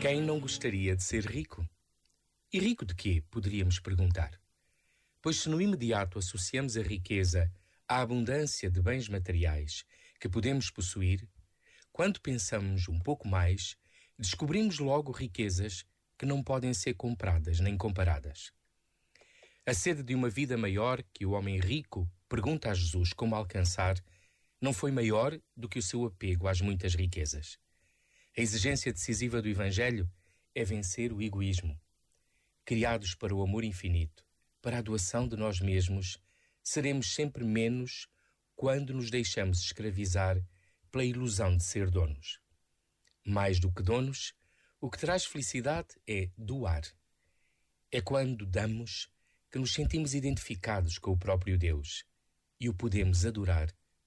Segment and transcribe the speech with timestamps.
[0.00, 1.64] Quem não gostaria de ser rico?
[2.52, 3.22] E rico de quê?
[3.30, 4.38] Poderíamos perguntar.
[5.22, 7.50] Pois se no imediato associamos a riqueza
[7.88, 9.84] à abundância de bens materiais
[10.20, 11.28] que podemos possuir,
[11.92, 13.76] quando pensamos um pouco mais,
[14.18, 15.84] descobrimos logo riquezas
[16.18, 18.52] que não podem ser compradas nem comparadas.
[19.64, 23.94] A sede de uma vida maior que o homem rico pergunta a Jesus como alcançar
[24.62, 27.58] não foi maior do que o seu apego às muitas riquezas.
[28.38, 30.08] A exigência decisiva do Evangelho
[30.54, 31.76] é vencer o egoísmo.
[32.64, 34.24] Criados para o amor infinito,
[34.62, 36.16] para a doação de nós mesmos,
[36.62, 38.06] seremos sempre menos
[38.54, 40.40] quando nos deixamos escravizar
[40.92, 42.38] pela ilusão de ser donos.
[43.26, 44.32] Mais do que donos,
[44.80, 46.82] o que traz felicidade é doar.
[47.90, 49.10] É quando damos
[49.50, 52.04] que nos sentimos identificados com o próprio Deus
[52.60, 53.68] e o podemos adorar